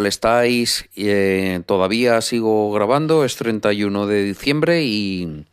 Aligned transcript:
estáis? 0.00 0.88
Eh, 0.96 1.62
todavía 1.66 2.20
sigo 2.20 2.72
grabando, 2.72 3.24
es 3.24 3.36
31 3.36 4.06
de 4.06 4.22
diciembre 4.24 4.82
y 4.84 5.44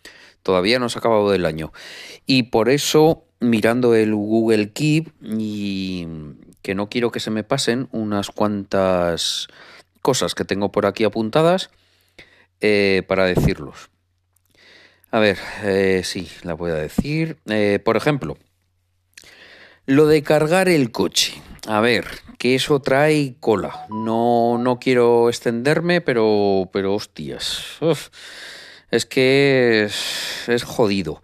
todavía 0.44 0.80
no 0.80 0.90
se 0.90 0.98
ha 0.98 1.02
acabado 1.02 1.34
el 1.34 1.46
año. 1.46 1.72
Y 2.26 2.44
por 2.44 2.70
eso, 2.70 3.26
mirando 3.40 3.96
el 3.96 4.14
Google 4.16 4.72
Keep, 4.72 5.12
y 5.22 6.08
que 6.62 6.76
no 6.76 6.90
quiero 6.90 7.12
que 7.12 7.20
se 7.20 7.32
me 7.32 7.44
pasen 7.44 7.88
unas 7.92 8.30
cuantas 8.30 9.48
cosas 10.02 10.36
que 10.36 10.46
tengo 10.46 10.72
por 10.72 10.86
aquí 10.86 11.04
apuntadas 11.04 11.70
eh, 12.62 13.04
para 13.08 13.26
decirlos. 13.26 13.90
A 15.12 15.20
ver, 15.20 15.38
eh, 15.64 16.02
sí, 16.04 16.30
la 16.44 16.54
voy 16.54 16.72
a 16.72 16.76
decir. 16.76 17.38
por 17.84 17.98
ejemplo, 17.98 18.38
lo 19.90 20.06
de 20.06 20.22
cargar 20.22 20.70
el 20.70 20.92
coche. 20.92 21.42
A 21.68 21.82
ver, 21.82 22.06
que 22.38 22.54
eso 22.54 22.80
trae 22.80 23.34
cola. 23.40 23.88
No, 23.90 24.60
no 24.60 24.80
quiero 24.80 25.30
extenderme, 25.30 26.00
pero, 26.00 26.70
pero 26.72 26.94
hostias. 26.94 27.80
es 28.92 29.06
que 29.08 29.90
es, 30.48 30.64
jodido. 30.64 31.24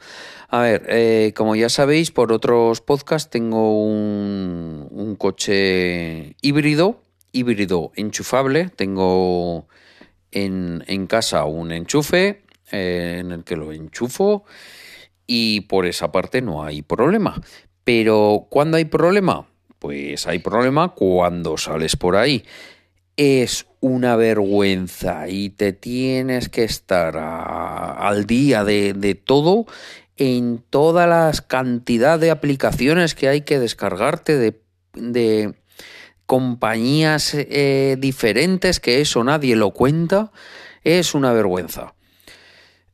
A 0.49 0.61
ver, 0.61 0.83
eh, 0.89 1.31
como 1.35 1.55
ya 1.55 1.69
sabéis, 1.69 2.09
por 2.09 2.31
otros 2.31 2.81
podcasts 2.81 3.30
tengo 3.30 3.85
un, 3.85 4.88
un 4.89 5.16
coche 5.16 6.35
híbrido, 6.41 7.03
híbrido 7.31 7.91
enchufable. 7.95 8.69
Tengo 8.75 9.67
en, 10.31 10.83
en 10.88 11.05
casa 11.05 11.45
un 11.45 11.72
enchufe 11.72 12.41
eh, 12.72 13.17
en 13.19 13.31
el 13.31 13.44
que 13.44 13.57
lo 13.57 13.72
enchufo 13.72 14.44
y 15.27 15.61
por 15.61 15.85
esa 15.85 16.11
parte 16.11 16.41
no 16.41 16.63
hay 16.63 16.81
problema. 16.81 17.39
Pero 17.86 18.47
¿cuándo 18.50 18.78
hay 18.78 18.86
problema? 18.86 19.47
Pues 19.80 20.25
hay 20.28 20.39
problema 20.39 20.89
cuando 20.89 21.58
sales 21.58 21.95
por 21.95 22.17
ahí. 22.17 22.44
Es 23.16 23.67
una 23.80 24.16
vergüenza 24.16 25.30
y 25.30 25.52
te 25.52 25.72
tienes 25.72 26.50
que 26.50 26.63
estar 26.63 27.16
al 27.16 28.25
día 28.25 28.63
de, 28.63 29.22
todo 29.23 29.67
en 30.17 30.63
todas 30.69 31.08
las 31.08 31.41
cantidad 31.41 32.19
de 32.19 32.31
aplicaciones 32.31 33.13
que 33.13 33.30
hay 33.30 33.41
que 33.41 33.59
descargarte 33.59 34.38
de, 34.94 35.53
compañías 36.25 37.36
eh, 37.36 37.97
diferentes, 38.00 38.80
que 38.80 39.00
eso 39.00 39.23
nadie 39.23 39.56
lo 39.56 39.72
cuenta, 39.72 40.31
es 40.83 41.13
una 41.13 41.31
vergüenza. 41.33 41.94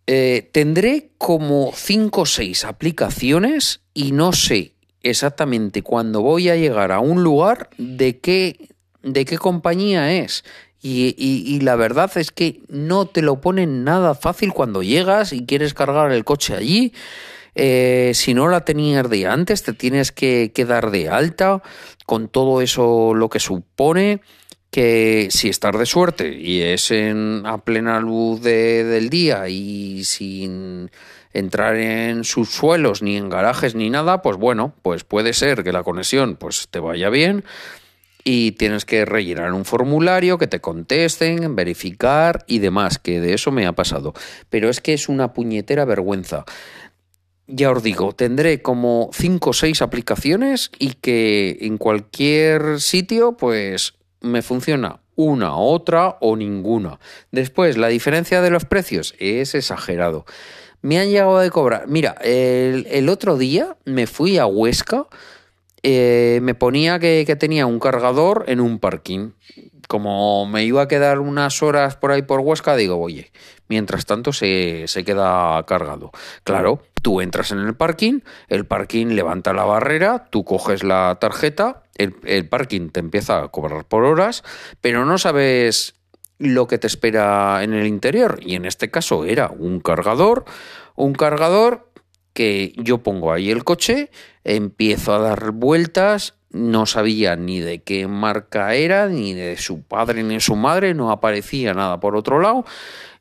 Eh, 0.05 0.49
tendré 0.51 1.11
como 1.17 1.71
5 1.73 2.21
o 2.21 2.25
6 2.25 2.65
aplicaciones 2.65 3.79
y 3.93 4.11
no 4.11 4.33
sé 4.33 4.73
exactamente 5.03 5.81
cuando 5.81 6.21
voy 6.21 6.49
a 6.49 6.55
llegar 6.55 6.91
a 6.91 6.99
un 6.99 7.23
lugar 7.23 7.69
de 7.77 8.19
qué, 8.19 8.69
de 9.03 9.25
qué 9.25 9.37
compañía 9.37 10.13
es. 10.13 10.43
Y, 10.83 11.59
la 11.61 11.75
verdad 11.75 12.11
es 12.15 12.31
que 12.31 12.61
no 12.67 13.05
te 13.05 13.21
lo 13.21 13.39
ponen 13.39 13.83
nada 13.83 14.15
fácil 14.15 14.51
cuando 14.51 14.81
llegas 14.81 15.31
y 15.31 15.45
quieres 15.45 15.75
cargar 15.75 16.11
el 16.11 16.23
coche 16.23 16.55
allí. 16.55 16.91
Eh, 17.53 18.13
si 18.15 18.33
no 18.33 18.47
la 18.47 18.65
tenías 18.65 19.07
de 19.07 19.27
antes, 19.27 19.61
te 19.61 19.73
tienes 19.73 20.11
que, 20.11 20.51
quedar 20.55 20.89
de 20.89 21.09
alta 21.09 21.61
con 22.07 22.29
todo 22.29 22.61
eso 22.61 23.13
lo 23.13 23.29
que 23.29 23.39
supone 23.39 24.21
que 24.71 25.27
si 25.31 25.49
estás 25.49 25.77
de 25.77 25.85
suerte 25.85 26.33
y 26.33 26.61
es 26.61 26.91
en, 26.91 27.43
a 27.45 27.57
plena 27.59 27.99
luz 27.99 28.41
del 28.41 29.09
día 29.09 29.49
y 29.49 30.05
sin 30.05 30.89
entrar 31.33 31.75
en 31.75 32.23
sus 32.23 32.49
suelos 32.49 33.01
ni 33.01 33.17
en 33.17 33.29
garajes 33.29 33.75
ni 33.75 33.89
nada, 33.89 34.21
pues 34.21 34.37
bueno, 34.37 34.73
pues 34.81 35.03
puede 35.03 35.33
ser 35.33 35.63
que 35.63 35.73
la 35.73 35.83
conexión 35.83 36.37
pues 36.37 36.69
te 36.69 36.79
vaya 36.79 37.09
bien 37.09 37.43
y 38.23 38.53
tienes 38.53 38.85
que 38.85 39.03
rellenar 39.03 39.51
un 39.53 39.65
formulario, 39.65 40.37
que 40.37 40.47
te 40.47 40.61
contesten, 40.61 41.55
verificar 41.55 42.45
y 42.47 42.59
demás, 42.59 42.97
que 42.97 43.19
de 43.19 43.33
eso 43.33 43.51
me 43.51 43.65
ha 43.65 43.73
pasado. 43.73 44.13
Pero 44.49 44.69
es 44.69 44.79
que 44.79 44.93
es 44.93 45.09
una 45.09 45.33
puñetera 45.33 45.85
vergüenza. 45.85 46.45
Ya 47.47 47.71
os 47.71 47.83
digo, 47.83 48.13
tendré 48.13 48.61
como 48.61 49.09
5 49.13 49.49
o 49.49 49.53
6 49.53 49.81
aplicaciones 49.81 50.71
y 50.79 50.93
que 50.93 51.57
en 51.61 51.77
cualquier 51.77 52.79
sitio 52.79 53.35
pues 53.35 53.95
me 54.21 54.41
funciona 54.41 55.01
una, 55.15 55.55
otra 55.55 56.17
o 56.21 56.35
ninguna. 56.35 56.99
Después, 57.31 57.77
la 57.77 57.87
diferencia 57.87 58.41
de 58.41 58.49
los 58.49 58.65
precios 58.65 59.15
es 59.19 59.53
exagerado. 59.55 60.25
Me 60.81 60.99
han 60.99 61.09
llegado 61.09 61.37
a 61.37 61.49
cobrar. 61.49 61.87
Mira, 61.87 62.15
el, 62.23 63.09
otro 63.09 63.37
día 63.37 63.77
me 63.85 64.07
fui 64.07 64.37
a 64.37 64.45
Huesca. 64.45 65.07
Eh, 65.83 66.39
me 66.43 66.55
ponía 66.55 66.99
que, 66.99 67.35
tenía 67.37 67.65
un 67.65 67.79
cargador 67.79 68.45
en 68.47 68.59
un 68.59 68.79
parking. 68.79 69.31
Como 69.87 70.45
me 70.45 70.63
iba 70.63 70.83
a 70.83 70.87
quedar 70.87 71.19
unas 71.19 71.61
horas 71.61 71.97
por 71.97 72.11
ahí 72.11 72.21
por 72.21 72.39
Huesca, 72.39 72.75
digo, 72.75 72.97
oye, 72.97 73.31
mientras 73.71 74.05
tanto 74.05 74.33
se, 74.33 74.85
queda 75.05 75.63
cargado. 75.65 76.11
Claro, 76.43 76.83
tú 77.01 77.21
entras 77.21 77.53
en 77.53 77.59
el 77.59 77.73
parking, 77.73 78.19
el 78.49 78.65
parking 78.65 79.15
levanta 79.15 79.53
la 79.53 79.63
barrera, 79.63 80.27
tú 80.29 80.43
coges 80.43 80.83
la 80.83 81.17
tarjeta, 81.21 81.83
el, 81.95 82.17
el 82.25 82.49
parking 82.49 82.89
te 82.89 82.99
empieza 82.99 83.41
a 83.41 83.47
cobrar 83.47 83.85
por 83.85 84.03
horas, 84.03 84.43
pero 84.81 85.05
no 85.05 85.17
sabes 85.17 85.95
lo 86.37 86.67
que 86.67 86.79
te 86.79 86.87
espera 86.87 87.63
en 87.63 87.73
el 87.73 87.87
interior. 87.87 88.39
Y 88.41 88.55
en 88.55 88.65
este 88.65 88.91
caso 88.91 89.23
era 89.23 89.49
un 89.49 89.79
cargador, 89.79 90.43
un 90.97 91.13
cargador 91.13 91.89
que 92.33 92.73
yo 92.75 92.97
pongo 92.97 93.31
ahí 93.31 93.51
el 93.51 93.63
coche, 93.63 94.11
empiezo 94.43 95.13
a 95.13 95.19
dar 95.19 95.51
vueltas, 95.51 96.33
no 96.51 96.85
sabía 96.85 97.35
ni 97.35 97.59
de 97.59 97.81
qué 97.81 98.07
marca 98.07 98.75
era, 98.75 99.07
ni 99.07 99.33
de 99.33 99.57
su 99.57 99.81
padre 99.81 100.23
ni 100.23 100.35
de 100.35 100.39
su 100.39 100.55
madre, 100.55 100.93
no 100.93 101.11
aparecía 101.11 101.73
nada 101.73 101.99
por 101.99 102.15
otro 102.15 102.39
lado. 102.39 102.65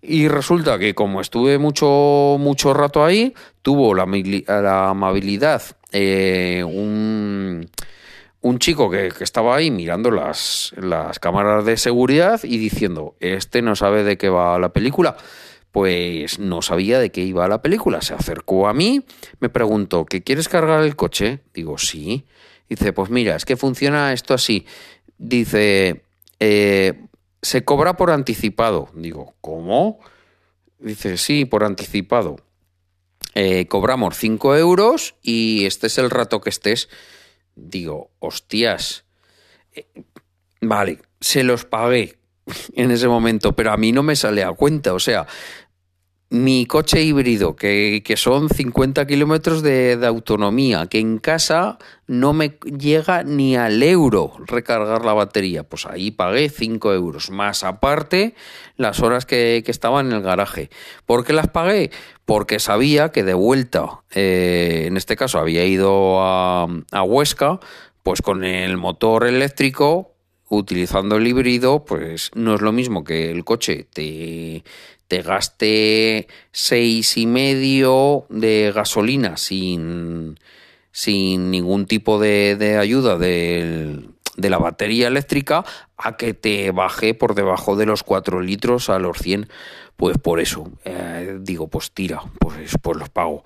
Y 0.02 0.28
resulta 0.28 0.78
que 0.78 0.94
como 0.94 1.20
estuve 1.20 1.58
mucho, 1.58 2.36
mucho 2.38 2.72
rato 2.74 3.04
ahí, 3.04 3.34
tuvo 3.62 3.94
la, 3.94 4.04
amabilidad 4.88 5.62
eh, 5.92 6.64
un 6.66 7.68
un 8.42 8.58
chico 8.58 8.90
que, 8.90 9.12
estaba 9.20 9.56
ahí 9.56 9.70
mirando 9.70 10.10
las, 10.10 10.72
las 10.76 11.18
cámaras 11.18 11.64
de 11.64 11.76
seguridad 11.76 12.40
y 12.42 12.58
diciendo, 12.58 13.14
este 13.20 13.62
no 13.62 13.76
sabe 13.76 14.02
de 14.02 14.16
qué 14.16 14.28
va 14.28 14.58
la 14.58 14.72
película. 14.72 15.16
Pues 15.72 16.40
no 16.40 16.62
sabía 16.62 16.98
de 16.98 17.10
qué 17.10 17.20
iba 17.20 17.46
la 17.46 17.62
película. 17.62 18.02
Se 18.02 18.12
acercó 18.12 18.66
a 18.66 18.74
mí, 18.74 19.04
me 19.38 19.50
preguntó, 19.50 20.04
¿qué 20.04 20.22
quieres 20.22 20.48
cargar 20.48 20.82
el 20.82 20.96
coche? 20.96 21.40
Digo, 21.54 21.78
sí. 21.78 22.24
Dice, 22.70 22.94
pues 22.94 23.10
mira, 23.10 23.36
es 23.36 23.44
que 23.44 23.58
funciona 23.58 24.14
esto 24.14 24.32
así. 24.32 24.64
Dice, 25.18 26.04
eh, 26.38 27.04
se 27.42 27.64
cobra 27.64 27.98
por 27.98 28.10
anticipado. 28.10 28.88
Digo, 28.94 29.34
¿cómo? 29.42 30.00
Dice, 30.78 31.18
sí, 31.18 31.44
por 31.44 31.64
anticipado. 31.64 32.36
Eh, 33.34 33.66
cobramos 33.66 34.16
5 34.16 34.56
euros 34.56 35.16
y 35.22 35.66
este 35.66 35.88
es 35.88 35.98
el 35.98 36.08
rato 36.08 36.40
que 36.40 36.48
estés 36.48 36.88
digo, 37.68 38.10
hostias, 38.18 39.04
eh, 39.72 39.86
vale, 40.60 40.98
se 41.20 41.42
los 41.42 41.64
pagué 41.64 42.18
en 42.74 42.90
ese 42.90 43.08
momento, 43.08 43.54
pero 43.54 43.72
a 43.72 43.76
mí 43.76 43.92
no 43.92 44.02
me 44.02 44.16
sale 44.16 44.42
a 44.42 44.52
cuenta, 44.52 44.94
o 44.94 45.00
sea, 45.00 45.26
mi 46.30 46.64
coche 46.64 47.02
híbrido, 47.02 47.56
que, 47.56 48.14
son 48.16 48.48
50 48.48 49.04
kilómetros 49.06 49.62
de, 49.62 49.98
autonomía, 50.06 50.86
que 50.86 51.00
en 51.00 51.18
casa 51.18 51.78
no 52.06 52.32
me 52.32 52.56
llega 52.78 53.24
ni 53.24 53.56
al 53.56 53.82
euro 53.82 54.32
recargar 54.46 55.04
la 55.04 55.12
batería. 55.12 55.64
Pues 55.64 55.86
ahí 55.86 56.12
pagué 56.12 56.48
5 56.48 56.94
euros, 56.94 57.30
más 57.30 57.64
aparte 57.64 58.36
las 58.76 59.00
horas 59.00 59.26
que, 59.26 59.62
que 59.64 59.72
estaba 59.72 60.00
en 60.00 60.12
el 60.12 60.22
garaje. 60.22 60.70
¿Por 61.04 61.24
qué 61.24 61.32
las 61.32 61.48
pagué? 61.48 61.90
Porque 62.24 62.60
sabía 62.60 63.10
que 63.10 63.24
de 63.24 63.34
vuelta, 63.34 64.02
eh, 64.12 64.84
en 64.86 64.96
este 64.96 65.16
caso 65.16 65.40
había 65.40 65.64
ido 65.64 66.22
a, 66.22 66.68
a 66.92 67.02
Huesca, 67.02 67.58
pues 68.04 68.22
con 68.22 68.44
el 68.44 68.76
motor 68.76 69.26
eléctrico 69.26 70.09
utilizando 70.50 71.16
el 71.16 71.26
híbrido, 71.26 71.84
pues 71.84 72.30
no 72.34 72.54
es 72.54 72.60
lo 72.60 72.72
mismo 72.72 73.04
que 73.04 73.30
el 73.30 73.44
coche 73.44 73.86
te, 73.92 74.64
te 75.06 75.22
gaste 75.22 76.26
seis 76.50 77.16
y 77.16 77.26
medio 77.26 78.26
de 78.28 78.72
gasolina 78.74 79.36
sin, 79.36 80.38
sin 80.90 81.50
ningún 81.50 81.86
tipo 81.86 82.20
de, 82.20 82.76
ayuda 82.78 83.16
de, 83.16 84.08
la 84.36 84.58
batería 84.58 85.06
eléctrica 85.06 85.64
a 85.96 86.16
que 86.16 86.34
te 86.34 86.72
baje 86.72 87.14
por 87.14 87.34
debajo 87.34 87.76
de 87.76 87.86
los 87.86 88.02
4 88.02 88.40
litros 88.40 88.90
a 88.90 88.98
los 88.98 89.18
100. 89.18 89.48
Pues 89.96 90.18
por 90.18 90.40
eso, 90.40 90.70
eh, 90.84 91.38
digo, 91.40 91.68
pues 91.68 91.92
tira, 91.92 92.22
pues, 92.40 92.74
pues 92.82 92.98
los 92.98 93.08
pago. 93.08 93.44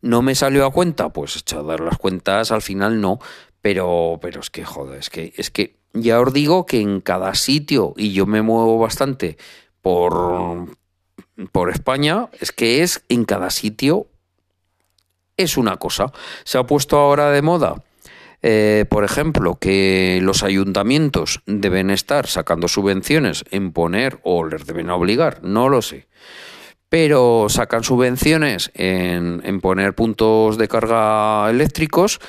¿No 0.00 0.22
me 0.22 0.34
salió 0.34 0.64
a 0.64 0.72
cuenta? 0.72 1.10
Pues 1.10 1.36
echar 1.36 1.64
las 1.80 1.98
cuentas, 1.98 2.50
al 2.50 2.62
final 2.62 3.00
no. 3.00 3.18
Pero, 3.60 4.18
pero 4.22 4.40
es 4.40 4.50
que, 4.50 4.64
joder, 4.64 5.00
es 5.00 5.10
que, 5.10 5.32
es 5.36 5.50
que 5.50 5.76
ya 5.92 6.20
os 6.20 6.32
digo 6.32 6.66
que 6.66 6.80
en 6.80 7.00
cada 7.00 7.34
sitio, 7.34 7.94
y 7.96 8.12
yo 8.12 8.26
me 8.26 8.42
muevo 8.42 8.78
bastante 8.78 9.36
por, 9.82 10.68
por 11.52 11.70
España 11.70 12.28
es 12.40 12.52
que 12.52 12.82
es 12.82 13.04
en 13.08 13.24
cada 13.24 13.50
sitio 13.50 14.06
es 15.36 15.56
una 15.56 15.76
cosa. 15.76 16.12
Se 16.44 16.56
ha 16.56 16.64
puesto 16.64 16.96
ahora 16.98 17.30
de 17.30 17.42
moda 17.42 17.76
eh, 18.42 18.84
por 18.88 19.04
ejemplo, 19.04 19.56
que 19.58 20.20
los 20.22 20.42
ayuntamientos 20.42 21.42
deben 21.46 21.90
estar 21.90 22.26
sacando 22.26 22.68
subvenciones 22.68 23.44
en 23.50 23.72
poner, 23.72 24.20
o 24.22 24.44
les 24.44 24.66
deben 24.66 24.90
obligar, 24.90 25.42
no 25.42 25.68
lo 25.68 25.82
sé, 25.82 26.06
pero 26.88 27.46
sacan 27.48 27.82
subvenciones 27.82 28.70
en, 28.74 29.42
en 29.44 29.60
poner 29.60 29.94
puntos 29.94 30.58
de 30.58 30.68
carga 30.68 31.50
eléctricos 31.50 32.20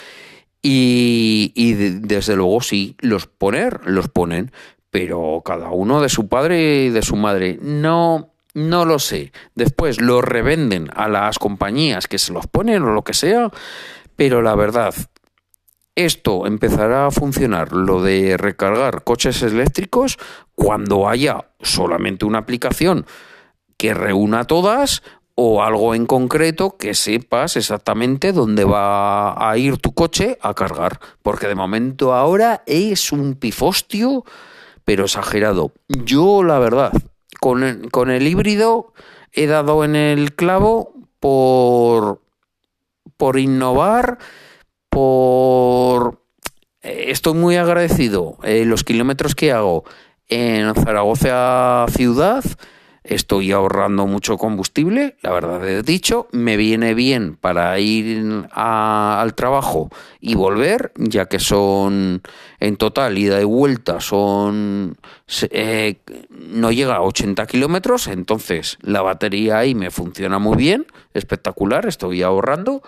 y, 0.69 1.73
desde 2.01 2.35
luego 2.35 2.59
sí, 2.59 2.97
los 2.99 3.25
poner, 3.25 3.79
los 3.85 4.09
ponen, 4.09 4.51
pero 4.89 5.41
cada 5.45 5.69
uno 5.69 6.01
de 6.01 6.09
su 6.09 6.27
padre 6.27 6.85
y 6.85 6.89
de 6.89 7.01
su 7.01 7.15
madre. 7.15 7.57
No, 7.61 8.31
no 8.53 8.83
lo 8.83 8.99
sé. 8.99 9.31
Después 9.55 10.01
los 10.01 10.21
revenden 10.25 10.89
a 10.93 11.07
las 11.07 11.39
compañías 11.39 12.07
que 12.07 12.19
se 12.19 12.33
los 12.33 12.47
ponen 12.47 12.83
o 12.83 12.91
lo 12.93 13.05
que 13.05 13.13
sea, 13.13 13.49
pero 14.17 14.41
la 14.41 14.55
verdad, 14.55 14.93
esto 15.95 16.45
empezará 16.45 17.07
a 17.07 17.11
funcionar, 17.11 17.71
lo 17.71 18.03
de 18.03 18.35
recargar 18.35 19.05
coches 19.05 19.41
eléctricos, 19.43 20.17
cuando 20.53 21.07
haya 21.07 21.45
solamente 21.61 22.25
una 22.25 22.39
aplicación 22.39 23.05
que 23.77 23.93
reúna 23.93 24.43
todas 24.43 25.01
o 25.39 25.61
algo 25.61 25.93
en 25.93 26.07
concreto 26.07 26.77
que 26.77 26.95
sepas 26.95 27.57
exactamente 27.57 28.33
dónde 28.33 28.65
va 28.65 29.35
a 29.37 29.55
ir 29.59 29.77
tu 29.77 29.93
coche 29.93 30.39
a 30.41 30.55
cargar. 30.55 30.99
Porque 31.21 31.47
de 31.47 31.53
momento 31.53 32.15
ahora 32.15 32.63
es 32.65 33.11
un 33.11 33.35
pifostio, 33.35 34.25
pero 34.83 35.05
exagerado. 35.05 35.73
Yo, 35.87 36.41
la 36.41 36.57
verdad, 36.57 36.91
con 37.39 37.63
el, 37.63 37.91
con 37.91 38.09
el 38.09 38.27
híbrido 38.27 38.93
he 39.31 39.45
dado 39.45 39.83
en 39.83 39.95
el 39.95 40.33
clavo 40.33 40.93
por, 41.19 42.19
por 43.15 43.37
innovar, 43.37 44.17
por... 44.89 46.19
Eh, 46.81 47.05
estoy 47.09 47.35
muy 47.35 47.57
agradecido. 47.57 48.39
Eh, 48.41 48.65
los 48.65 48.83
kilómetros 48.83 49.35
que 49.35 49.51
hago 49.51 49.83
en 50.29 50.73
Zaragoza 50.73 51.85
ciudad 51.91 52.43
estoy 53.07 53.51
ahorrando 53.51 54.06
mucho 54.07 54.38
combustible, 54.38 55.15
la 55.21 55.31
verdad 55.31 55.68
he 55.68 55.81
dicho, 55.81 56.27
me 56.31 56.57
viene 56.57 56.94
bien 56.94 57.36
para 57.36 57.80
ir 57.80 58.48
al 58.51 59.33
trabajo 59.36 59.89
y 60.19 60.36
volver, 60.36 60.92
ya 60.98 61.25
que 61.25 61.39
son 61.39 62.21
en 62.59 62.77
total 62.77 63.18
ida 63.18 63.39
y 63.42 63.45
vuelta 63.45 64.00
son 64.01 64.98
eh, 65.51 65.98
no 66.30 66.71
llega 66.71 66.95
a 66.95 67.01
80 67.01 67.45
kilómetros, 67.48 68.07
entonces 68.07 68.77
la 68.81 69.01
batería 69.01 69.59
ahí 69.59 69.75
me 69.75 69.92
funciona 69.92 70.39
muy 70.39 70.57
bien, 70.57 70.86
espectacular, 71.13 71.86
estoy 71.86 72.24
ahorrando, 72.24 72.81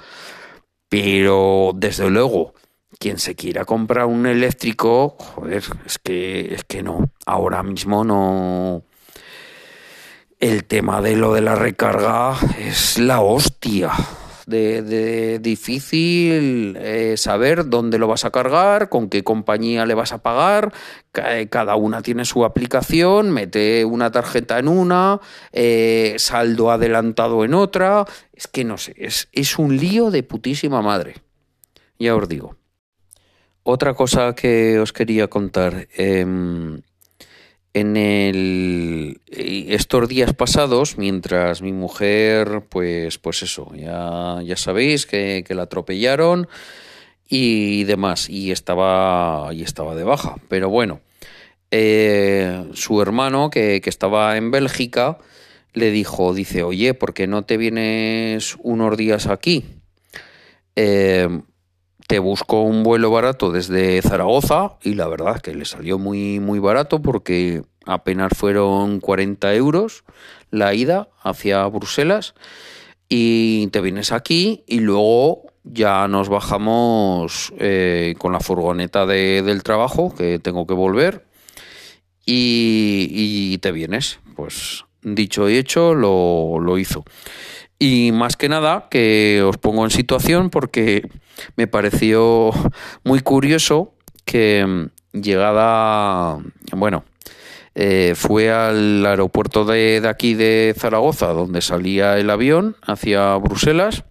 pero 0.90 1.72
desde 1.76 2.10
luego 2.10 2.54
quien 2.98 3.20
se 3.20 3.36
quiera 3.36 3.66
comprar 3.66 4.06
un 4.06 4.26
eléctrico, 4.26 5.16
joder, 5.18 5.64
es 5.86 6.00
que 6.00 6.54
es 6.54 6.64
que 6.64 6.84
no, 6.84 7.10
ahora 7.26 7.64
mismo 7.64 8.04
no 8.04 8.84
el 10.40 10.64
tema 10.64 11.02
de 11.02 11.16
lo 11.16 11.34
de 11.34 11.42
la 11.42 11.56
recarga 11.56 12.38
es 12.58 12.98
la 12.98 13.22
hostia. 13.22 13.92
De, 14.48 15.38
difícil 15.38 16.76
eh, 16.80 17.18
saber 17.18 17.70
dónde 17.70 18.00
lo 18.00 18.08
vas 18.08 18.26
a 18.26 18.32
cargar, 18.32 18.90
con 18.90 19.08
qué 19.08 19.24
compañía 19.24 19.86
le 19.86 19.94
vas 19.94 20.12
a 20.12 20.24
pagar. 20.24 20.74
Eh, 21.14 21.48
cada 21.52 21.76
una 21.76 22.02
tiene 22.02 22.26
su 22.26 22.44
aplicación, 22.44 23.30
mete 23.30 23.86
una 23.86 24.10
tarjeta 24.10 24.58
en 24.58 24.68
una, 24.68 25.20
eh, 25.52 26.16
saldo 26.18 26.72
adelantado 26.72 27.46
en 27.46 27.54
otra. 27.54 28.06
Es 28.34 28.48
que 28.48 28.64
no 28.64 28.80
sé, 28.80 28.96
es, 28.98 29.60
un 29.60 29.78
lío 29.78 30.10
de 30.10 30.24
putísima 30.24 30.82
madre. 30.82 31.18
Ya 32.00 32.16
os 32.16 32.28
digo. 32.28 32.56
Otra 33.62 33.94
cosa 33.94 34.34
que 34.34 34.80
os 34.80 34.94
quería 34.94 35.28
contar. 35.28 35.88
Em, 35.94 36.82
en 37.74 37.98
el, 37.98 39.22
estos 39.28 40.08
días 40.08 40.34
pasados, 40.34 40.98
mientras 40.98 41.62
mi 41.62 41.72
mujer, 41.72 42.64
pues, 42.70 43.18
pues 43.18 43.44
eso, 43.44 43.72
ya, 43.76 44.40
ya 44.44 44.58
sabéis 44.58 45.06
que, 45.06 45.46
la 45.50 45.64
atropellaron 45.64 46.48
y 47.28 47.84
demás, 47.84 48.30
y 48.30 48.52
estaba, 48.52 49.50
y 49.54 49.64
estaba 49.64 49.96
de 49.96 50.04
baja. 50.04 50.38
Pero 50.48 50.70
bueno, 50.70 51.02
eh, 51.72 52.66
su 52.74 53.02
hermano, 53.02 53.50
que, 53.50 53.82
estaba 53.86 54.36
en 54.38 54.52
Bélgica, 54.52 55.20
le 55.74 55.92
dijo, 55.92 56.34
dice, 56.34 56.64
oye, 56.64 56.96
¿por 56.96 57.14
qué 57.14 57.28
no 57.28 57.46
te 57.46 57.58
vienes 57.58 58.58
unos 58.64 58.98
días 58.98 59.28
aquí? 59.28 59.66
Eh, 60.76 61.28
te 62.10 62.18
busco 62.18 62.64
un 62.64 62.82
vuelo 62.82 63.12
barato 63.12 63.52
desde 63.52 64.02
Zaragoza 64.02 64.80
y 64.82 64.96
la 64.96 65.08
verdad 65.08 65.40
que 65.42 65.54
le 65.54 65.64
salió 65.64 66.00
muy, 66.00 66.40
muy 66.40 66.58
barato 66.58 67.04
porque 67.04 67.62
apenas 67.86 68.32
fueron 68.36 69.00
40 69.00 69.54
euros 69.54 70.04
la 70.50 70.74
ida 70.74 71.10
hacia 71.22 71.68
Bruselas 71.68 72.34
y 73.10 73.68
te 73.68 73.80
vienes 73.82 74.12
aquí 74.12 74.64
y 74.66 74.80
luego 74.80 75.52
ya 75.64 76.08
nos 76.08 76.30
bajamos 76.30 77.54
eh, 77.60 78.16
con 78.18 78.32
la 78.32 78.40
furgoneta 78.40 79.06
del 79.06 79.62
trabajo 79.62 80.12
que 80.16 80.40
tengo 80.40 80.66
que 80.66 80.74
volver 80.74 81.28
y, 82.26 83.08
y, 83.12 83.58
te 83.60 83.72
vienes. 83.72 84.20
Pues 84.36 84.84
dicho 85.04 85.48
y 85.48 85.58
hecho 85.58 85.94
lo, 85.94 86.58
lo 86.60 86.80
hizo. 86.80 87.06
Y 87.80 88.12
más 88.12 88.36
que 88.36 88.50
nada 88.50 88.88
que 88.92 89.42
os 89.42 89.58
pongo 89.58 89.86
en 89.86 89.90
situación 89.90 90.50
porque 90.50 91.10
me 91.56 91.66
pareció 91.66 92.52
muy 93.06 93.22
curioso 93.22 93.94
que 94.26 94.66
mm, 94.66 95.22
llegada, 95.22 96.38
bueno, 96.74 97.06
eh, 97.76 98.14
fue 98.16 98.52
al 98.52 99.06
aeropuerto 99.06 99.64
de, 99.64 100.06
aquí 100.10 100.34
de 100.34 100.76
Zaragoza, 100.78 101.28
donde 101.28 101.62
salía 101.62 102.18
el 102.18 102.30
avión 102.30 102.76
hacia 102.82 103.36
Bruselas, 103.38 104.04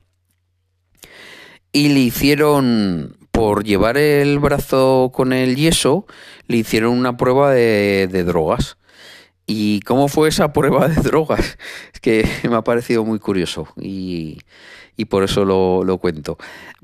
y 1.70 1.90
le 1.90 2.00
hicieron, 2.00 3.18
por 3.30 3.64
llevar 3.64 3.98
el 3.98 4.38
brazo 4.38 5.10
con 5.12 5.34
el 5.34 5.56
yeso, 5.56 6.06
le 6.46 6.56
hicieron 6.56 6.96
una 6.96 7.18
prueba 7.18 7.52
de 7.52 8.06
drogas. 8.24 8.78
¿Y 9.50 9.80
cómo 9.80 10.08
fue 10.08 10.28
esa 10.28 10.52
prueba 10.52 10.88
de 10.88 11.00
drogas? 11.00 11.56
Es 11.94 12.00
que 12.00 12.28
me 12.48 12.54
ha 12.54 12.62
parecido 12.62 13.02
muy 13.04 13.18
curioso 13.18 13.66
y, 13.80 14.38
por 15.08 15.24
eso 15.24 15.44
lo, 15.46 15.98
cuento. 15.98 16.36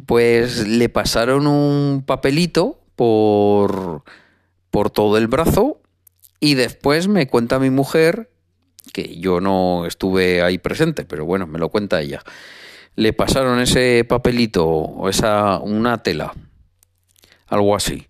Pues 0.06 0.66
le 0.66 0.88
pasaron 0.88 1.46
un 1.46 2.02
papelito 2.06 2.80
por, 2.96 4.02
por 4.70 4.90
todo 4.90 5.18
el 5.18 5.28
brazo 5.28 5.82
y 6.40 6.54
después 6.54 7.06
me 7.06 7.26
cuenta 7.26 7.58
mi 7.58 7.68
mujer, 7.68 8.30
que 8.94 9.18
yo 9.18 9.42
no 9.42 9.84
estuve 9.84 10.40
ahí 10.40 10.56
presente, 10.56 11.04
pero 11.04 11.26
bueno, 11.26 11.46
me 11.46 11.58
lo 11.58 11.68
cuenta 11.68 12.00
ella. 12.00 12.22
Le 12.96 13.12
pasaron 13.12 13.60
ese 13.60 14.06
papelito 14.08 14.66
o 14.66 15.10
esa, 15.10 15.58
una 15.58 16.02
tela, 16.02 16.32
algo 17.46 17.76
así, 17.76 18.06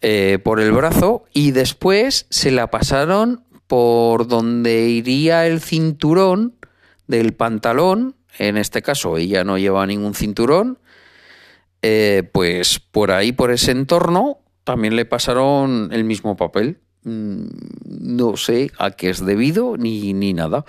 eh, 0.00 0.38
por 0.42 0.60
el 0.60 0.72
brazo 0.72 1.24
y 1.34 1.50
después 1.50 2.26
se 2.30 2.50
la 2.52 2.70
pasaron 2.70 3.44
por 3.72 4.28
donde 4.28 4.90
iría 4.90 5.46
el 5.46 5.62
cinturón 5.62 6.56
del 7.06 7.32
pantalón, 7.32 8.16
en 8.38 8.58
este 8.58 8.82
caso 8.82 9.16
ella 9.16 9.44
no 9.44 9.56
lleva 9.56 9.86
ningún 9.86 10.14
cinturón, 10.14 10.78
eh, 11.80 12.28
pues 12.34 12.80
por 12.80 13.12
ahí, 13.12 13.32
por 13.32 13.50
ese 13.50 13.70
entorno, 13.70 14.40
también 14.64 14.94
le 14.94 15.06
pasaron 15.06 15.88
el 15.90 16.04
mismo 16.04 16.36
papel. 16.36 16.80
Mm, 17.04 17.46
no 17.88 18.36
sé 18.36 18.70
a 18.76 18.90
qué 18.90 19.08
es 19.08 19.24
debido 19.24 19.78
ni, 19.78 20.12
ni 20.12 20.34
nada. 20.34 20.66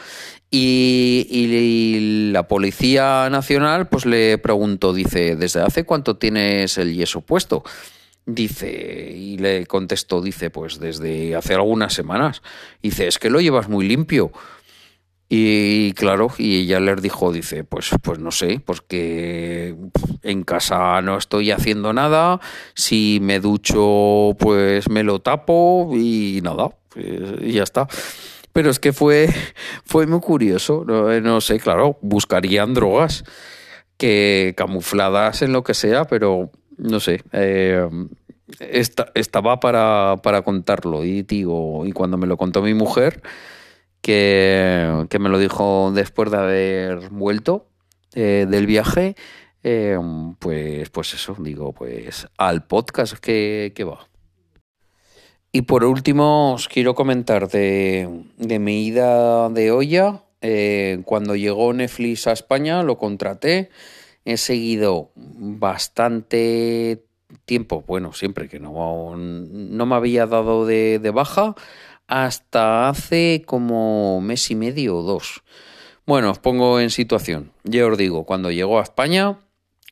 Y, 0.49 1.27
y, 1.29 2.31
la 2.31 2.47
Policía 2.47 3.27
Nacional 3.29 3.89
pues 3.89 4.05
le 4.05 4.37
preguntó, 4.37 4.93
dice, 4.93 5.35
¿desde 5.35 5.59
hace 5.59 5.83
cuánto 5.83 6.15
tienes 6.15 6.77
el 6.77 6.95
yeso 6.95 7.19
puesto? 7.19 7.65
Dice, 8.25 9.11
y 9.15 9.37
le 9.37 9.65
contestó, 9.65 10.21
dice, 10.21 10.49
pues 10.49 10.79
desde 10.79 11.35
hace 11.35 11.55
algunas 11.55 11.93
semanas. 11.93 12.41
Dice, 12.81 13.07
es 13.07 13.19
que 13.19 13.29
lo 13.29 13.41
llevas 13.41 13.67
muy 13.67 13.87
limpio. 13.87 14.31
Y 15.35 15.93
claro, 15.93 16.27
y 16.37 16.61
ella 16.61 16.79
les 16.79 17.01
dijo, 17.01 17.33
dice, 17.33 17.63
pues, 17.63 17.89
pues 18.03 18.19
no 18.19 18.29
sé, 18.29 18.61
porque 18.63 19.75
en 20.21 20.43
casa 20.43 21.01
no 21.01 21.17
estoy 21.17 21.49
haciendo 21.49 21.91
nada, 21.91 22.39
si 22.75 23.17
me 23.19 23.39
ducho, 23.39 24.35
pues 24.37 24.89
me 24.89 25.01
lo 25.01 25.21
tapo 25.21 25.89
y 25.95 26.39
nada, 26.43 26.69
y 26.95 27.53
ya 27.53 27.63
está. 27.63 27.87
Pero 28.51 28.69
es 28.69 28.79
que 28.79 28.93
fue, 28.93 29.27
fue 29.85 30.05
muy 30.05 30.19
curioso, 30.19 30.83
no, 30.85 31.09
no 31.19 31.41
sé, 31.41 31.59
claro, 31.59 31.97
buscarían 32.01 32.75
drogas 32.75 33.23
que 33.97 34.53
camufladas 34.55 35.41
en 35.41 35.51
lo 35.51 35.63
que 35.63 35.73
sea, 35.73 36.05
pero 36.05 36.51
no 36.77 36.99
sé, 36.99 37.23
eh, 37.31 37.87
estaba 39.13 39.59
para, 39.59 40.17
para, 40.21 40.41
contarlo 40.41 41.03
y 41.03 41.23
digo, 41.23 41.85
y 41.85 41.91
cuando 41.91 42.17
me 42.17 42.27
lo 42.27 42.37
contó 42.37 42.61
mi 42.61 42.73
mujer, 42.73 43.21
que, 44.01 45.05
que 45.09 45.19
me 45.19 45.29
lo 45.29 45.39
dijo 45.39 45.91
después 45.93 46.29
de 46.31 46.37
haber 46.37 47.09
vuelto 47.09 47.67
eh, 48.15 48.45
del 48.49 48.67
viaje, 48.67 49.15
eh, 49.63 49.97
pues, 50.39 50.89
pues 50.89 51.13
eso, 51.13 51.35
digo, 51.39 51.73
pues 51.73 52.27
al 52.37 52.65
podcast 52.65 53.17
que, 53.17 53.73
va. 53.87 54.07
Y 55.51 55.61
por 55.63 55.85
último, 55.85 56.53
os 56.53 56.67
quiero 56.67 56.95
comentar 56.95 57.47
de, 57.47 58.09
de 58.37 58.59
mi 58.59 58.85
ida 58.85 59.49
de 59.49 59.71
olla. 59.71 60.23
Cuando 61.05 61.35
llegó 61.37 61.71
Netflix 61.71 62.27
a 62.27 62.33
España, 62.33 62.83
lo 62.83 62.97
contraté. 62.97 63.69
He 64.25 64.37
seguido 64.37 65.11
bastante 65.15 67.03
tiempo, 67.45 67.83
bueno, 67.85 68.13
siempre 68.13 68.47
que 68.47 68.59
no, 68.59 69.15
no 69.17 69.85
me 69.85 69.95
había 69.95 70.25
dado 70.25 70.65
de, 70.65 71.11
baja, 71.13 71.55
hasta 72.07 72.89
hace 72.89 73.43
como 73.45 74.21
mes 74.21 74.49
y 74.51 74.55
medio 74.55 74.97
o 74.97 75.03
dos. 75.03 75.43
Bueno, 76.05 76.31
os 76.31 76.39
pongo 76.39 76.79
en 76.79 76.89
situación. 76.89 77.51
Ya 77.63 77.85
os 77.85 77.97
digo, 77.97 78.25
cuando 78.25 78.51
llegó 78.51 78.79
a 78.79 78.83
España 78.83 79.39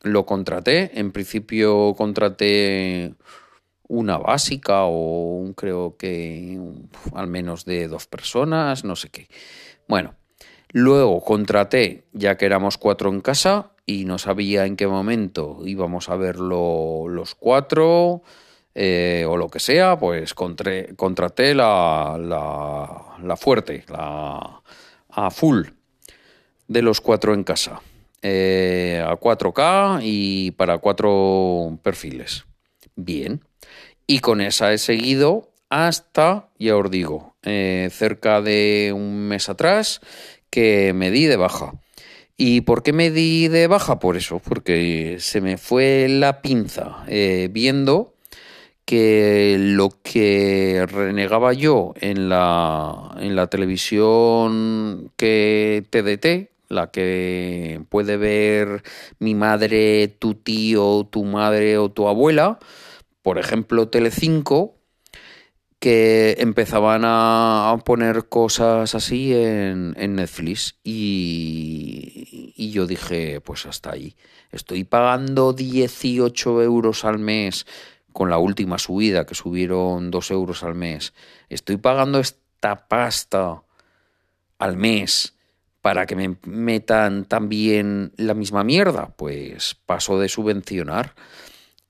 lo 0.01 0.25
contraté. 0.25 0.91
En 0.99 1.11
principio 1.11 1.93
contraté 1.95 3.13
una 3.87 4.17
básica 4.17 4.83
o 4.83 5.37
un, 5.37 5.53
creo 5.53 5.95
que 5.97 6.59
al 7.13 7.27
menos 7.27 7.65
de 7.65 7.87
dos 7.87 8.07
personas, 8.07 8.83
no 8.83 8.95
sé 8.95 9.09
qué. 9.09 9.27
Bueno, 9.87 10.15
luego 10.71 11.21
contraté, 11.21 12.05
ya 12.13 12.37
que 12.37 12.45
éramos 12.45 12.77
cuatro 12.77 13.09
en 13.09 13.21
casa 13.21 13.71
y 13.91 14.05
no 14.05 14.17
sabía 14.17 14.65
en 14.65 14.77
qué 14.77 14.87
momento 14.87 15.59
íbamos 15.65 16.09
a 16.09 16.15
verlo 16.15 17.07
los 17.07 17.35
cuatro 17.35 18.21
eh, 18.73 19.25
o 19.27 19.37
lo 19.37 19.49
que 19.49 19.59
sea, 19.59 19.97
pues 19.99 20.33
contraté 20.33 21.53
la, 21.53 22.17
la, 22.19 23.17
la 23.21 23.37
fuerte, 23.37 23.83
la 23.89 24.61
a 25.09 25.29
full 25.29 25.63
de 26.67 26.81
los 26.81 27.01
cuatro 27.01 27.33
en 27.33 27.43
casa. 27.43 27.81
Eh, 28.23 29.03
a 29.05 29.15
4K 29.15 30.01
y 30.03 30.51
para 30.51 30.77
cuatro 30.77 31.79
perfiles. 31.81 32.45
Bien. 32.95 33.43
Y 34.05 34.19
con 34.19 34.41
esa 34.41 34.71
he 34.71 34.77
seguido 34.77 35.51
hasta, 35.69 36.49
ya 36.59 36.77
os 36.77 36.91
digo, 36.91 37.35
eh, 37.43 37.89
cerca 37.91 38.41
de 38.41 38.91
un 38.95 39.27
mes 39.27 39.49
atrás 39.49 40.01
que 40.49 40.93
me 40.93 41.09
di 41.09 41.25
de 41.25 41.37
baja. 41.37 41.73
¿Y 42.43 42.61
por 42.61 42.81
qué 42.81 42.91
me 42.91 43.11
di 43.11 43.49
de 43.49 43.67
baja? 43.67 43.99
Por 43.99 44.17
eso, 44.17 44.39
porque 44.39 45.17
se 45.19 45.41
me 45.41 45.57
fue 45.57 46.07
la 46.09 46.41
pinza 46.41 47.03
eh, 47.07 47.49
viendo 47.51 48.15
que 48.83 49.57
lo 49.59 49.89
que 50.01 50.87
renegaba 50.89 51.53
yo 51.53 51.93
en 52.01 52.29
la, 52.29 53.15
en 53.19 53.35
la 53.35 53.45
televisión 53.45 55.11
que 55.17 55.83
TDT, 55.91 56.49
la 56.67 56.89
que 56.89 57.83
puede 57.89 58.17
ver 58.17 58.81
mi 59.19 59.35
madre, 59.35 60.07
tu 60.07 60.33
tío, 60.33 61.07
tu 61.11 61.23
madre 61.25 61.77
o 61.77 61.91
tu 61.91 62.07
abuela, 62.07 62.57
por 63.21 63.37
ejemplo 63.37 63.89
Telecinco, 63.89 64.80
que 65.81 66.35
empezaban 66.37 67.01
a, 67.05 67.75
poner 67.83 68.29
cosas 68.29 68.93
así 68.93 69.33
en, 69.33 69.95
Netflix 70.15 70.75
y, 70.83 72.53
y, 72.55 72.69
yo 72.69 72.85
dije, 72.85 73.41
pues 73.41 73.65
hasta 73.65 73.91
ahí. 73.91 74.15
Estoy 74.51 74.83
pagando 74.83 75.53
18 75.53 76.61
euros 76.61 77.03
al 77.03 77.17
mes 77.17 77.65
con 78.13 78.29
la 78.29 78.37
última 78.37 78.77
subida, 78.77 79.25
que 79.25 79.33
subieron 79.33 80.11
2 80.11 80.31
euros 80.31 80.61
al 80.61 80.75
mes. 80.75 81.15
Estoy 81.49 81.77
pagando 81.77 82.19
esta 82.19 82.87
pasta 82.87 83.63
al 84.59 84.77
mes 84.77 85.35
para 85.81 86.05
que 86.05 86.15
me 86.15 86.37
metan 86.45 87.25
también 87.25 88.13
la 88.17 88.35
misma 88.35 88.63
mierda, 88.63 89.15
pues 89.15 89.75
paso 89.87 90.19
de 90.19 90.29
subvencionar. 90.29 91.15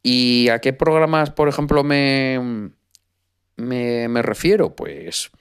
¿Y 0.02 0.48
a 0.48 0.60
qué 0.60 0.72
programas, 0.72 1.32
por 1.32 1.50
ejemplo, 1.50 1.84
me, 1.84 2.72
me, 3.62 4.22
refiero? 4.22 4.76
Pues 4.76 5.32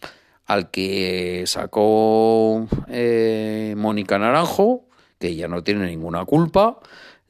al 0.47 0.71
que 0.71 1.45
sacó 1.47 2.67
eh, 2.89 3.75
Mónica 3.77 4.19
Naranjo, 4.19 4.85
que 5.19 5.35
ya 5.35 5.49
no 5.49 5.63
tiene 5.63 5.87
ninguna 5.87 6.25
culpa, 6.25 6.79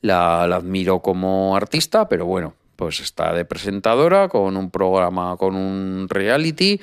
la, 0.00 0.42
admiro 0.44 1.00
como 1.00 1.56
artista, 1.56 2.08
pero 2.08 2.26
bueno, 2.26 2.54
pues 2.76 3.00
está 3.00 3.34
de 3.34 3.44
presentadora 3.44 4.28
con 4.28 4.56
un 4.56 4.70
programa, 4.70 5.36
con 5.36 5.54
un 5.54 6.06
reality 6.08 6.80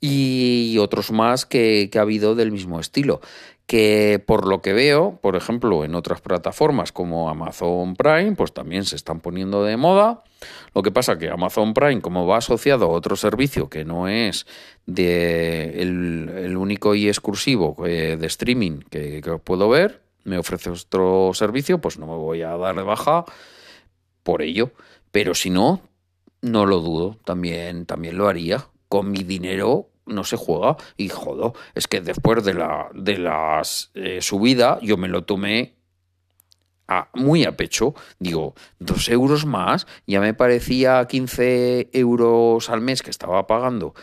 y 0.00 0.76
otros 0.78 1.12
más 1.12 1.46
que 1.46 1.90
ha 1.94 2.00
habido 2.00 2.34
del 2.34 2.52
mismo 2.52 2.80
estilo 2.80 3.20
que 3.66 4.22
por 4.24 4.46
lo 4.46 4.60
que 4.60 4.72
veo, 4.72 5.18
por 5.22 5.36
ejemplo, 5.36 5.84
en 5.84 5.94
otras 5.94 6.20
plataformas 6.20 6.92
como 6.92 7.30
Amazon 7.30 7.96
Prime, 7.96 8.32
pues 8.36 8.52
también 8.52 8.84
se 8.84 8.96
están 8.96 9.20
poniendo 9.20 9.64
de 9.64 9.76
moda. 9.76 10.22
Lo 10.74 10.82
que 10.82 10.90
pasa 10.90 11.18
que 11.18 11.30
Amazon 11.30 11.72
Prime, 11.72 12.02
como 12.02 12.26
va 12.26 12.38
asociado 12.38 12.86
a 12.86 12.88
otro 12.88 13.16
servicio 13.16 13.70
que 13.70 13.84
no 13.84 14.08
es 14.08 14.46
de 14.86 15.80
el, 15.80 16.56
único 16.56 16.94
y 16.94 17.08
exclusivo 17.08 17.76
eh, 17.86 18.16
de 18.20 18.26
streaming 18.26 18.80
que, 18.90 19.22
que 19.22 19.38
puedo 19.38 19.68
ver, 19.70 20.02
me 20.24 20.38
ofrece 20.38 20.70
otro 20.70 21.30
servicio, 21.32 21.80
pues 21.80 21.98
no 21.98 22.06
me 22.06 22.16
voy 22.16 22.42
a 22.42 22.56
dar 22.56 22.76
de 22.76 22.82
baja 22.82 23.24
por 24.22 24.42
ello. 24.42 24.72
Pero 25.10 25.34
si 25.34 25.48
no, 25.48 25.80
no 26.42 26.66
lo 26.66 26.80
dudo, 26.80 27.16
también, 27.24 27.86
también 27.86 28.18
lo 28.18 28.28
haría. 28.28 28.66
Con 28.88 29.10
mi 29.10 29.22
dinero 29.22 29.88
no 30.06 30.24
se 30.24 30.36
juega. 30.36 30.76
Y 30.96 31.08
jodo, 31.08 31.54
es 31.74 31.86
que 31.86 32.00
después 32.00 32.44
de 32.44 32.54
la, 32.54 32.88
de 32.94 33.18
las 33.18 33.90
eh, 33.94 34.20
subida 34.20 34.78
yo 34.82 34.96
me 34.96 35.08
lo 35.08 35.24
tomé 35.24 35.76
a, 36.88 37.08
muy 37.14 37.44
a 37.44 37.56
pecho. 37.56 37.94
Digo, 38.18 38.54
dos 38.78 39.08
euros 39.08 39.46
más, 39.46 39.86
ya 40.06 40.20
me 40.20 40.34
parecía 40.34 41.04
15 41.06 41.90
euros 41.92 42.70
al 42.70 42.80
mes 42.80 43.02
que 43.02 43.10
estaba 43.10 43.46
pagando, 43.46 43.94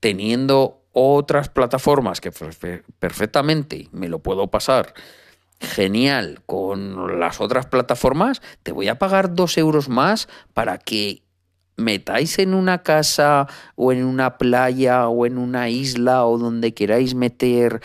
teniendo 0.00 0.82
otras 0.92 1.48
plataformas 1.48 2.20
que 2.20 2.32
perfectamente 2.98 3.88
me 3.92 4.08
lo 4.08 4.18
puedo 4.18 4.48
pasar 4.50 4.92
genial 5.62 6.42
con 6.44 7.20
las 7.20 7.40
otras 7.40 7.66
plataformas, 7.66 8.42
te 8.62 8.72
voy 8.72 8.88
a 8.88 8.98
pagar 8.98 9.34
dos 9.34 9.56
euros 9.56 9.88
más 9.88 10.28
para 10.52 10.78
que 10.78 11.22
metáis 11.76 12.38
en 12.38 12.54
una 12.54 12.82
casa 12.82 13.48
o 13.76 13.92
en 13.92 14.04
una 14.04 14.38
playa 14.38 15.08
o 15.08 15.26
en 15.26 15.38
una 15.38 15.68
isla 15.68 16.24
o 16.26 16.38
donde 16.38 16.74
queráis 16.74 17.14
meter 17.14 17.80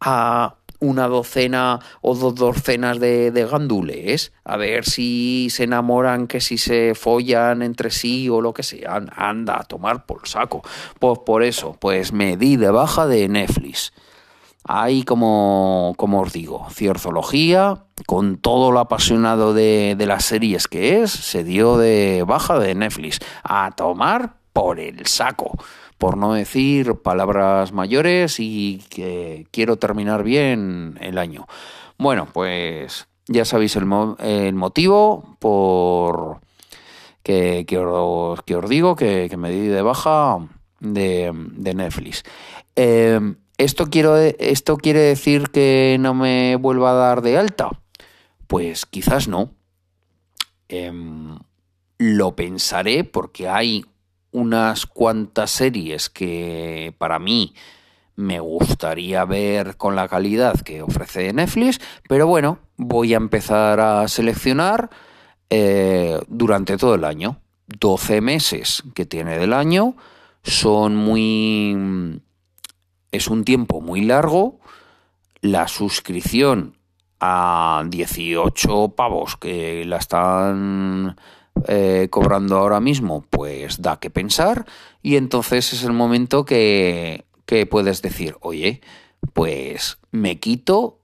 a 0.00 0.56
una 0.80 1.08
docena 1.08 1.78
o 2.00 2.14
dos 2.14 2.34
docenas 2.34 2.98
de, 2.98 3.48
gandules, 3.50 4.32
a 4.44 4.56
ver 4.56 4.84
si 4.84 5.48
se 5.50 5.64
enamoran, 5.64 6.26
que 6.26 6.40
si 6.40 6.58
se 6.58 6.94
follan 6.94 7.62
entre 7.62 7.90
sí 7.90 8.28
o 8.28 8.40
lo 8.40 8.52
que 8.54 8.62
sea. 8.62 9.02
Anda, 9.14 9.60
a 9.60 9.64
tomar 9.64 10.06
por 10.06 10.26
saco. 10.26 10.62
Pues 10.98 11.18
por 11.24 11.42
eso, 11.42 11.76
pues 11.78 12.12
me 12.12 12.36
di 12.36 12.56
de 12.56 12.70
baja 12.70 13.06
de 13.06 13.28
Netflix. 13.28 13.92
Hay, 14.64 15.04
como, 15.04 15.94
como 15.96 16.20
os 16.20 16.32
digo, 16.32 16.66
cierzología, 16.70 17.84
con 18.06 18.36
todo 18.36 18.72
lo 18.72 18.80
apasionado 18.80 19.54
de, 19.54 19.94
de 19.96 20.06
las 20.06 20.24
series 20.24 20.68
que 20.68 21.02
es, 21.02 21.10
se 21.10 21.44
dio 21.44 21.78
de 21.78 22.24
baja 22.26 22.58
de 22.58 22.74
Netflix. 22.74 23.20
A 23.42 23.72
tomar 23.72 24.34
por 24.52 24.80
el 24.80 25.06
saco 25.06 25.56
por 26.00 26.16
no 26.16 26.32
decir 26.32 26.94
palabras 26.94 27.72
mayores 27.72 28.40
y 28.40 28.82
que 28.88 29.46
quiero 29.50 29.76
terminar 29.76 30.24
bien 30.24 30.96
el 31.02 31.18
año. 31.18 31.46
Bueno, 31.98 32.26
pues 32.32 33.06
ya 33.26 33.44
sabéis 33.44 33.76
el, 33.76 33.84
el 34.18 34.54
motivo 34.54 35.36
por 35.38 36.40
que, 37.22 37.66
que, 37.68 37.76
os, 37.76 38.42
que, 38.44 38.56
os, 38.56 38.70
digo 38.70 38.96
que, 38.96 39.30
me 39.36 39.50
di 39.50 39.66
de 39.66 39.82
baja 39.82 40.38
de, 40.80 41.32
de 41.34 41.74
Netflix. 41.74 42.22
Eh, 42.76 43.20
¿Esto, 43.60 43.90
quiero, 43.90 44.16
¿Esto 44.16 44.78
quiere 44.78 45.00
decir 45.00 45.50
que 45.50 45.98
no 46.00 46.14
me 46.14 46.56
vuelva 46.56 46.92
a 46.92 46.94
dar 46.94 47.20
de 47.20 47.36
alta? 47.36 47.68
Pues 48.46 48.86
quizás 48.86 49.28
no. 49.28 49.50
Em, 50.70 51.38
lo 51.98 52.34
pensaré 52.34 53.04
porque 53.04 53.50
hay 53.50 53.84
unas 54.32 54.86
cuantas 54.86 55.50
series 55.50 56.08
que 56.08 56.94
para 56.96 57.18
mí 57.18 57.52
me 58.16 58.40
gustaría 58.40 59.26
ver 59.26 59.76
con 59.76 59.94
la 59.94 60.08
calidad 60.08 60.58
que 60.62 60.80
ofrece 60.80 61.30
Netflix, 61.34 61.82
pero 62.08 62.26
bueno, 62.26 62.60
voy 62.78 63.12
a 63.12 63.18
empezar 63.18 63.78
a 63.78 64.08
seleccionar 64.08 64.88
eh, 65.50 66.18
durante 66.28 66.78
todo 66.78 66.94
el 66.94 67.04
año. 67.04 67.42
12 67.66 68.22
meses 68.22 68.82
que 68.94 69.04
tiene 69.04 69.38
del 69.38 69.52
año 69.52 69.96
son 70.42 70.96
muy 70.96 72.22
es 73.12 73.28
un 73.28 73.44
tiempo 73.44 73.80
muy 73.80 74.02
largo, 74.02 74.60
la 75.40 75.68
suscripción 75.68 76.76
a 77.20 77.84
18 77.88 78.94
pavos 78.96 79.36
que 79.36 79.84
la 79.84 79.98
están 79.98 81.16
eh, 81.68 82.08
cobrando 82.10 82.56
ahora 82.56 82.80
mismo, 82.80 83.24
pues 83.28 83.82
da 83.82 83.98
que 83.98 84.10
pensar 84.10 84.64
y 85.02 85.16
entonces 85.16 85.72
es 85.72 85.84
el 85.84 85.92
momento 85.92 86.44
que, 86.44 87.26
que 87.46 87.66
puedes 87.66 88.02
decir, 88.02 88.36
oye, 88.40 88.80
pues 89.32 89.98
me 90.10 90.38
quito 90.38 91.00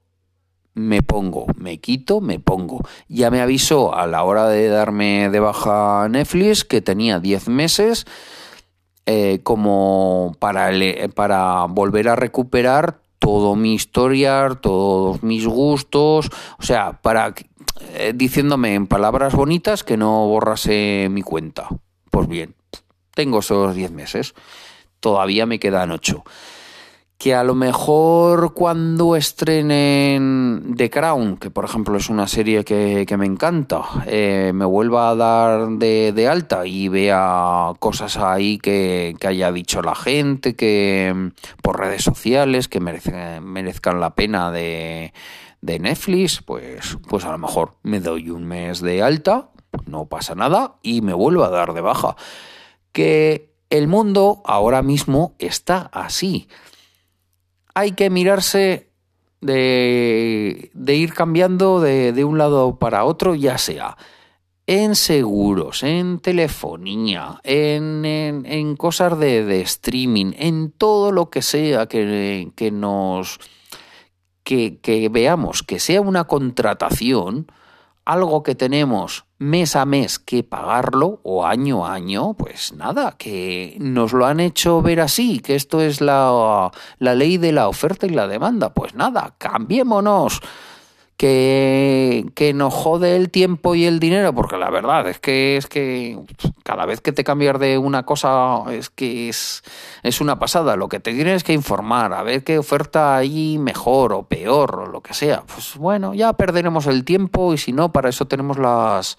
me 0.76 1.02
pongo, 1.02 1.46
me 1.56 1.78
quito, 1.78 2.20
me 2.20 2.38
pongo. 2.38 2.86
Ya 3.08 3.30
me 3.30 3.40
avisó 3.40 3.94
a 3.94 4.06
la 4.06 4.22
hora 4.24 4.46
de 4.46 4.68
darme 4.68 5.30
de 5.30 5.40
baja 5.40 6.06
Netflix 6.10 6.66
que 6.66 6.82
tenía 6.82 7.18
10 7.18 7.48
meses 7.48 8.04
eh, 9.06 9.40
como 9.42 10.36
para, 10.38 10.70
para 11.14 11.64
volver 11.68 12.08
a 12.08 12.16
recuperar 12.16 13.00
todo 13.18 13.56
mi 13.56 13.74
historia, 13.74 14.58
todos 14.60 15.22
mis 15.22 15.46
gustos, 15.46 16.30
o 16.58 16.62
sea, 16.62 17.00
para 17.00 17.34
eh, 17.94 18.12
diciéndome 18.14 18.74
en 18.74 18.86
palabras 18.86 19.34
bonitas 19.34 19.84
que 19.84 19.96
no 19.96 20.26
borrase 20.26 21.08
mi 21.10 21.22
cuenta. 21.22 21.68
Pues 22.10 22.28
bien, 22.28 22.54
tengo 23.14 23.38
esos 23.38 23.74
10 23.74 23.90
meses, 23.92 24.34
todavía 25.00 25.46
me 25.46 25.58
quedan 25.58 25.90
8 25.90 26.24
que 27.18 27.34
a 27.34 27.44
lo 27.44 27.54
mejor 27.54 28.52
cuando 28.52 29.16
estrenen 29.16 30.74
The 30.76 30.90
Crown, 30.90 31.38
que 31.38 31.50
por 31.50 31.64
ejemplo 31.64 31.96
es 31.96 32.10
una 32.10 32.28
serie 32.28 32.62
que, 32.62 33.06
me 33.16 33.24
encanta, 33.24 33.82
eh, 34.06 34.52
me 34.54 34.66
vuelva 34.66 35.10
a 35.10 35.14
dar 35.14 35.68
de, 35.68 36.28
alta 36.30 36.66
y 36.66 36.88
vea 36.88 37.72
cosas 37.78 38.18
ahí 38.18 38.58
que, 38.58 39.16
haya 39.26 39.50
dicho 39.50 39.80
la 39.80 39.94
gente, 39.94 40.54
que 40.54 41.32
por 41.62 41.80
redes 41.80 42.02
sociales, 42.02 42.68
que 42.68 42.80
merezcan, 42.80 43.44
merezcan 43.44 43.98
la 43.98 44.14
pena 44.14 44.52
de, 44.52 45.14
de 45.62 45.78
Netflix, 45.78 46.42
pues, 46.42 46.98
pues 47.08 47.24
a 47.24 47.32
lo 47.32 47.38
mejor 47.38 47.76
me 47.82 48.00
doy 48.00 48.28
un 48.28 48.44
mes 48.44 48.82
de 48.82 49.02
alta, 49.02 49.48
no 49.86 50.04
pasa 50.04 50.34
nada, 50.34 50.76
y 50.82 51.00
me 51.00 51.14
vuelvo 51.14 51.44
a 51.44 51.50
dar 51.50 51.72
de 51.72 51.80
baja. 51.80 52.14
Que 52.92 53.54
el 53.70 53.88
mundo 53.88 54.42
ahora 54.44 54.82
mismo 54.82 55.34
está 55.38 55.90
así 55.92 56.46
hay 57.76 57.92
que 57.92 58.08
mirarse 58.08 58.88
de, 59.42 60.70
ir 60.86 61.12
cambiando 61.12 61.78
de, 61.82 62.24
un 62.24 62.38
lado 62.38 62.78
para 62.78 63.04
otro, 63.04 63.34
ya 63.34 63.58
sea 63.58 63.98
en 64.66 64.96
seguros, 64.96 65.82
en 65.82 66.18
telefonía, 66.20 67.38
en, 67.44 68.76
cosas 68.78 69.18
de, 69.18 69.60
streaming, 69.60 70.32
en 70.38 70.70
todo 70.70 71.12
lo 71.12 71.28
que 71.28 71.42
sea 71.42 71.84
que, 71.86 72.50
nos 72.72 73.38
que, 74.42 74.78
que 74.80 75.10
veamos 75.10 75.62
que 75.62 75.78
sea 75.78 76.00
una 76.00 76.24
contratación, 76.24 77.46
algo 78.06 78.42
que 78.42 78.54
tenemos 78.54 79.26
mes 79.38 79.76
a 79.76 79.84
mes 79.84 80.18
que 80.18 80.42
pagarlo 80.42 81.20
o 81.24 81.44
año 81.44 81.84
a 81.84 81.92
año, 81.92 82.34
pues 82.34 82.72
nada, 82.72 83.16
que 83.18 83.76
nos 83.80 84.12
lo 84.12 84.24
han 84.24 84.40
hecho 84.40 84.80
ver 84.80 85.00
así, 85.00 85.40
que 85.40 85.56
esto 85.56 85.82
es 85.82 86.00
la, 86.00 86.70
la 86.98 87.14
ley 87.14 87.36
de 87.36 87.52
la 87.52 87.68
oferta 87.68 88.06
y 88.06 88.10
la 88.10 88.28
demanda. 88.28 88.72
Pues 88.72 88.94
nada, 88.94 89.34
cambiémonos 89.36 90.40
que, 91.16 92.26
que 92.34 92.52
nos 92.52 92.74
jode 92.74 93.16
el 93.16 93.30
tiempo 93.30 93.74
y 93.74 93.86
el 93.86 94.00
dinero, 94.00 94.34
porque 94.34 94.58
la 94.58 94.70
verdad 94.70 95.08
es 95.08 95.18
que 95.18 95.56
es 95.56 95.66
que 95.66 96.18
cada 96.62 96.84
vez 96.84 97.00
que 97.00 97.12
te 97.12 97.24
cambias 97.24 97.58
de 97.58 97.78
una 97.78 98.04
cosa 98.04 98.64
es 98.70 98.90
que 98.90 99.30
es, 99.30 99.62
es 100.02 100.20
una 100.20 100.38
pasada. 100.38 100.76
Lo 100.76 100.88
que 100.88 101.00
te 101.00 101.14
tienes 101.14 101.42
que 101.42 101.54
informar, 101.54 102.12
a 102.12 102.22
ver 102.22 102.44
qué 102.44 102.58
oferta 102.58 103.16
hay 103.16 103.58
mejor 103.58 104.12
o 104.12 104.24
peor 104.24 104.80
o 104.80 104.86
lo 104.86 105.00
que 105.00 105.14
sea. 105.14 105.42
Pues 105.42 105.76
bueno, 105.76 106.12
ya 106.12 106.34
perderemos 106.34 106.86
el 106.86 107.04
tiempo 107.04 107.54
y 107.54 107.58
si 107.58 107.72
no, 107.72 107.92
para 107.92 108.10
eso 108.10 108.26
tenemos 108.26 108.58
las, 108.58 109.16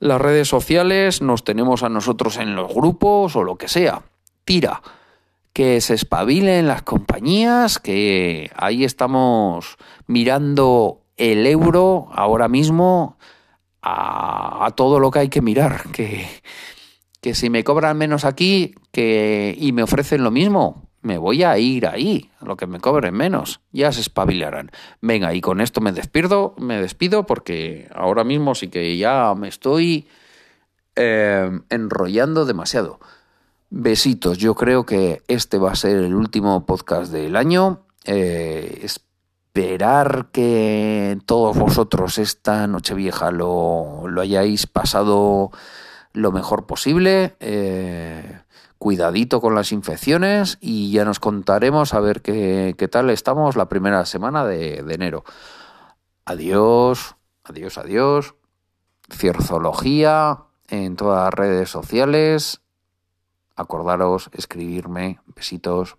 las 0.00 0.20
redes 0.20 0.48
sociales, 0.48 1.20
nos 1.20 1.44
tenemos 1.44 1.82
a 1.82 1.90
nosotros 1.90 2.38
en 2.38 2.56
los 2.56 2.72
grupos 2.72 3.36
o 3.36 3.44
lo 3.44 3.56
que 3.56 3.68
sea. 3.68 4.02
Tira 4.44 4.80
que 5.52 5.82
se 5.82 5.94
espabilen 5.94 6.66
las 6.66 6.82
compañías, 6.82 7.78
que 7.78 8.50
ahí 8.56 8.84
estamos 8.84 9.76
mirando 10.06 11.01
el 11.16 11.46
euro 11.46 12.08
ahora 12.12 12.48
mismo 12.48 13.18
a, 13.82 14.72
todo 14.76 15.00
lo 15.00 15.10
que 15.10 15.20
hay 15.20 15.28
que 15.28 15.42
mirar, 15.42 15.90
que, 15.92 16.26
que 17.20 17.34
si 17.34 17.50
me 17.50 17.64
cobran 17.64 17.98
menos 17.98 18.24
aquí 18.24 18.74
que, 18.92 19.54
y 19.58 19.72
me 19.72 19.82
ofrecen 19.82 20.22
lo 20.22 20.30
mismo, 20.30 20.88
me 21.02 21.18
voy 21.18 21.42
a 21.42 21.58
ir 21.58 21.86
ahí, 21.86 22.30
lo 22.40 22.56
que 22.56 22.66
me 22.66 22.78
cobren 22.78 23.14
menos, 23.14 23.60
ya 23.72 23.90
se 23.92 24.00
espabilarán. 24.00 24.70
Venga, 25.00 25.34
y 25.34 25.40
con 25.40 25.60
esto 25.60 25.80
me 25.80 25.92
despido, 25.92 26.54
me 26.58 26.80
despido 26.80 27.26
porque 27.26 27.88
ahora 27.92 28.22
mismo 28.22 28.54
sí 28.54 28.68
que 28.68 28.96
ya 28.96 29.34
me 29.36 29.48
estoy 29.48 30.06
eh, 30.94 31.50
enrollando 31.70 32.44
demasiado. 32.44 33.00
Besitos, 33.70 34.38
yo 34.38 34.54
creo 34.54 34.86
que 34.86 35.22
este 35.28 35.58
va 35.58 35.72
a 35.72 35.76
ser 35.76 35.96
el 35.96 36.14
último 36.14 36.66
podcast 36.66 37.10
del 37.10 37.36
año. 37.36 37.86
Eh, 38.04 38.86
esperar 39.54 40.28
que 40.32 41.18
todos 41.26 41.58
vosotros 41.58 42.16
esta 42.16 42.66
noche 42.66 42.94
vieja 42.94 43.30
lo, 43.30 44.06
hayáis 44.18 44.66
pasado 44.66 45.50
lo 46.14 46.32
mejor 46.32 46.64
posible. 46.64 47.36
Eh, 47.38 48.40
cuidadito 48.78 49.42
con 49.42 49.54
las 49.54 49.70
infecciones 49.70 50.56
y 50.62 50.90
ya 50.90 51.04
nos 51.04 51.20
contaremos 51.20 51.92
a 51.92 52.00
ver 52.00 52.22
qué, 52.22 52.88
tal 52.90 53.10
estamos 53.10 53.54
la 53.54 53.68
primera 53.68 54.06
semana 54.06 54.46
de, 54.46 54.82
de 54.82 54.94
enero. 54.94 55.22
Adiós, 56.24 57.16
adiós, 57.44 57.76
adiós. 57.76 58.34
Cierzología 59.10 60.44
en 60.68 60.96
todas 60.96 61.24
las 61.24 61.34
redes 61.34 61.68
sociales. 61.68 62.62
Acordaros, 63.54 64.30
escribirme. 64.32 65.20
Besitos. 65.26 65.98